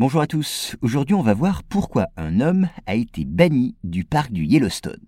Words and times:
Bonjour 0.00 0.22
à 0.22 0.26
tous, 0.26 0.78
aujourd'hui 0.80 1.14
on 1.14 1.20
va 1.20 1.34
voir 1.34 1.62
pourquoi 1.62 2.08
un 2.16 2.40
homme 2.40 2.70
a 2.86 2.94
été 2.94 3.26
banni 3.26 3.76
du 3.84 4.02
parc 4.02 4.32
du 4.32 4.46
Yellowstone. 4.46 5.04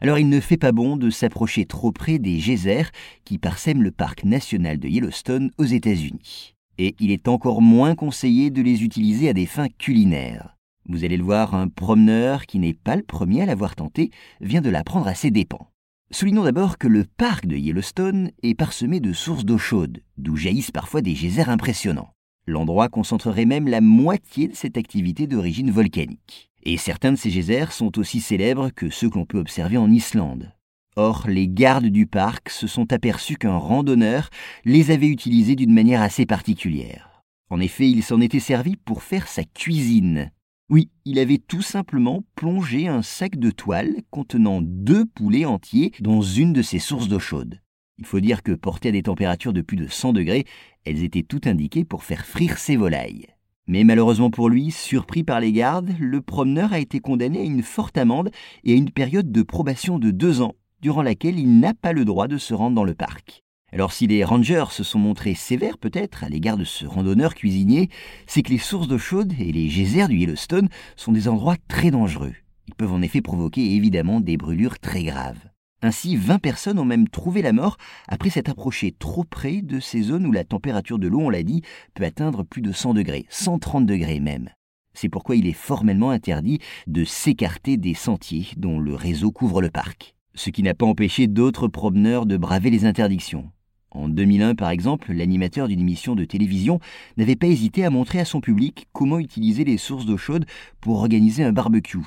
Alors 0.00 0.16
il 0.16 0.28
ne 0.28 0.38
fait 0.38 0.56
pas 0.56 0.70
bon 0.70 0.96
de 0.96 1.10
s'approcher 1.10 1.66
trop 1.66 1.90
près 1.90 2.20
des 2.20 2.38
geysers 2.38 2.92
qui 3.24 3.38
parsèment 3.38 3.82
le 3.82 3.90
parc 3.90 4.22
national 4.22 4.78
de 4.78 4.86
Yellowstone 4.86 5.50
aux 5.58 5.64
États-Unis. 5.64 6.54
Et 6.78 6.94
il 7.00 7.10
est 7.10 7.26
encore 7.26 7.60
moins 7.60 7.96
conseillé 7.96 8.50
de 8.50 8.62
les 8.62 8.84
utiliser 8.84 9.28
à 9.28 9.32
des 9.32 9.46
fins 9.46 9.66
culinaires. 9.76 10.54
Vous 10.88 11.02
allez 11.02 11.16
le 11.16 11.24
voir, 11.24 11.56
un 11.56 11.66
promeneur 11.66 12.46
qui 12.46 12.60
n'est 12.60 12.74
pas 12.74 12.94
le 12.94 13.02
premier 13.02 13.42
à 13.42 13.46
l'avoir 13.46 13.74
tenté 13.74 14.12
vient 14.40 14.60
de 14.60 14.70
l'apprendre 14.70 15.08
à 15.08 15.16
ses 15.16 15.32
dépens. 15.32 15.68
Soulignons 16.12 16.44
d'abord 16.44 16.78
que 16.78 16.86
le 16.86 17.04
parc 17.04 17.46
de 17.46 17.56
Yellowstone 17.56 18.30
est 18.44 18.54
parsemé 18.54 19.00
de 19.00 19.12
sources 19.12 19.44
d'eau 19.44 19.58
chaude, 19.58 20.00
d'où 20.16 20.36
jaillissent 20.36 20.70
parfois 20.70 21.02
des 21.02 21.14
geysers 21.14 21.48
impressionnants. 21.48 22.12
L'endroit 22.48 22.88
concentrerait 22.88 23.44
même 23.44 23.68
la 23.68 23.82
moitié 23.82 24.48
de 24.48 24.56
cette 24.56 24.78
activité 24.78 25.26
d'origine 25.26 25.70
volcanique. 25.70 26.50
Et 26.62 26.78
certains 26.78 27.12
de 27.12 27.18
ces 27.18 27.28
geysers 27.30 27.72
sont 27.72 27.98
aussi 27.98 28.20
célèbres 28.20 28.70
que 28.70 28.88
ceux 28.88 29.10
que 29.10 29.18
l'on 29.18 29.26
peut 29.26 29.38
observer 29.38 29.76
en 29.76 29.90
Islande. 29.90 30.50
Or, 30.96 31.26
les 31.28 31.46
gardes 31.46 31.84
du 31.84 32.06
parc 32.06 32.48
se 32.48 32.66
sont 32.66 32.90
aperçus 32.90 33.36
qu'un 33.36 33.58
randonneur 33.58 34.30
les 34.64 34.90
avait 34.90 35.08
utilisés 35.08 35.56
d'une 35.56 35.74
manière 35.74 36.00
assez 36.00 36.24
particulière. 36.24 37.22
En 37.50 37.60
effet, 37.60 37.90
il 37.90 38.02
s'en 38.02 38.22
était 38.22 38.40
servi 38.40 38.76
pour 38.76 39.02
faire 39.02 39.28
sa 39.28 39.44
cuisine, 39.44 40.30
oui, 40.70 40.90
il 41.06 41.18
avait 41.18 41.38
tout 41.38 41.62
simplement 41.62 42.24
plongé 42.34 42.88
un 42.88 43.00
sac 43.00 43.38
de 43.38 43.50
toile 43.50 44.02
contenant 44.10 44.60
deux 44.62 45.06
poulets 45.06 45.46
entiers 45.46 45.92
dans 46.00 46.20
une 46.20 46.52
de 46.52 46.60
ces 46.60 46.78
sources 46.78 47.08
d'eau 47.08 47.18
chaude. 47.18 47.60
Il 47.98 48.06
faut 48.06 48.20
dire 48.20 48.42
que 48.42 48.52
portées 48.52 48.90
à 48.90 48.92
des 48.92 49.02
températures 49.02 49.52
de 49.52 49.60
plus 49.60 49.76
de 49.76 49.88
100 49.88 50.12
degrés, 50.12 50.44
elles 50.84 51.02
étaient 51.02 51.24
toutes 51.24 51.46
indiquées 51.46 51.84
pour 51.84 52.04
faire 52.04 52.24
frire 52.24 52.58
ses 52.58 52.76
volailles. 52.76 53.26
Mais 53.66 53.84
malheureusement 53.84 54.30
pour 54.30 54.48
lui, 54.48 54.70
surpris 54.70 55.24
par 55.24 55.40
les 55.40 55.52
gardes, 55.52 55.94
le 56.00 56.22
promeneur 56.22 56.72
a 56.72 56.78
été 56.78 57.00
condamné 57.00 57.40
à 57.40 57.44
une 57.44 57.62
forte 57.62 57.98
amende 57.98 58.30
et 58.64 58.72
à 58.72 58.76
une 58.76 58.90
période 58.90 59.30
de 59.30 59.42
probation 59.42 59.98
de 59.98 60.10
deux 60.10 60.40
ans, 60.40 60.54
durant 60.80 61.02
laquelle 61.02 61.38
il 61.38 61.58
n'a 61.60 61.74
pas 61.74 61.92
le 61.92 62.04
droit 62.04 62.28
de 62.28 62.38
se 62.38 62.54
rendre 62.54 62.76
dans 62.76 62.84
le 62.84 62.94
parc. 62.94 63.42
Alors 63.70 63.92
si 63.92 64.06
les 64.06 64.24
rangers 64.24 64.64
se 64.70 64.82
sont 64.82 64.98
montrés 64.98 65.34
sévères 65.34 65.76
peut-être 65.76 66.24
à 66.24 66.30
l'égard 66.30 66.56
de 66.56 66.64
ce 66.64 66.86
randonneur 66.86 67.34
cuisinier, 67.34 67.90
c'est 68.26 68.42
que 68.42 68.50
les 68.50 68.58
sources 68.58 68.88
d'eau 68.88 68.96
chaude 68.96 69.34
et 69.38 69.52
les 69.52 69.68
geysers 69.68 70.08
du 70.08 70.16
Yellowstone 70.16 70.70
sont 70.96 71.12
des 71.12 71.28
endroits 71.28 71.56
très 71.68 71.90
dangereux. 71.90 72.34
Ils 72.68 72.74
peuvent 72.74 72.92
en 72.92 73.02
effet 73.02 73.20
provoquer 73.20 73.74
évidemment 73.74 74.20
des 74.20 74.38
brûlures 74.38 74.78
très 74.78 75.02
graves. 75.02 75.47
Ainsi, 75.80 76.16
20 76.16 76.38
personnes 76.38 76.78
ont 76.80 76.84
même 76.84 77.08
trouvé 77.08 77.40
la 77.40 77.52
mort 77.52 77.76
après 78.08 78.30
s'être 78.30 78.50
approchées 78.50 78.94
trop 78.98 79.22
près 79.22 79.62
de 79.62 79.78
ces 79.78 80.02
zones 80.02 80.26
où 80.26 80.32
la 80.32 80.44
température 80.44 80.98
de 80.98 81.06
l'eau, 81.06 81.20
on 81.20 81.30
l'a 81.30 81.44
dit, 81.44 81.62
peut 81.94 82.04
atteindre 82.04 82.42
plus 82.42 82.62
de 82.62 82.72
100 82.72 82.94
degrés, 82.94 83.26
130 83.28 83.86
degrés 83.86 84.18
même. 84.18 84.50
C'est 84.94 85.08
pourquoi 85.08 85.36
il 85.36 85.46
est 85.46 85.52
formellement 85.52 86.10
interdit 86.10 86.58
de 86.88 87.04
s'écarter 87.04 87.76
des 87.76 87.94
sentiers 87.94 88.48
dont 88.56 88.80
le 88.80 88.96
réseau 88.96 89.30
couvre 89.30 89.62
le 89.62 89.70
parc. 89.70 90.16
Ce 90.34 90.50
qui 90.50 90.64
n'a 90.64 90.74
pas 90.74 90.86
empêché 90.86 91.28
d'autres 91.28 91.68
promeneurs 91.68 92.26
de 92.26 92.36
braver 92.36 92.70
les 92.70 92.84
interdictions. 92.84 93.50
En 93.92 94.08
2001, 94.08 94.56
par 94.56 94.70
exemple, 94.70 95.12
l'animateur 95.12 95.68
d'une 95.68 95.80
émission 95.80 96.16
de 96.16 96.24
télévision 96.24 96.80
n'avait 97.16 97.36
pas 97.36 97.46
hésité 97.46 97.84
à 97.84 97.90
montrer 97.90 98.18
à 98.18 98.24
son 98.24 98.40
public 98.40 98.88
comment 98.92 99.20
utiliser 99.20 99.64
les 99.64 99.78
sources 99.78 100.06
d'eau 100.06 100.16
chaude 100.16 100.46
pour 100.80 100.98
organiser 100.98 101.44
un 101.44 101.52
barbecue. 101.52 101.98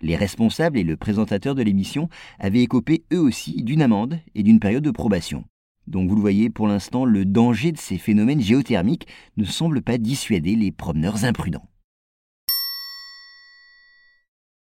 Les 0.00 0.16
responsables 0.16 0.78
et 0.78 0.84
le 0.84 0.96
présentateur 0.96 1.54
de 1.54 1.62
l'émission 1.62 2.08
avaient 2.38 2.62
écopé 2.62 3.04
eux 3.12 3.20
aussi 3.20 3.62
d'une 3.62 3.82
amende 3.82 4.18
et 4.34 4.42
d'une 4.42 4.60
période 4.60 4.84
de 4.84 4.90
probation. 4.90 5.44
Donc 5.86 6.08
vous 6.08 6.16
le 6.16 6.20
voyez, 6.20 6.50
pour 6.50 6.66
l'instant, 6.66 7.04
le 7.04 7.24
danger 7.24 7.72
de 7.72 7.78
ces 7.78 7.96
phénomènes 7.96 8.40
géothermiques 8.40 9.06
ne 9.36 9.44
semble 9.44 9.82
pas 9.82 9.98
dissuader 9.98 10.56
les 10.56 10.72
promeneurs 10.72 11.24
imprudents. 11.24 11.68